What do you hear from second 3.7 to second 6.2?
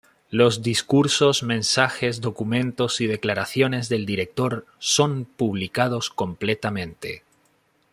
del Director son publicados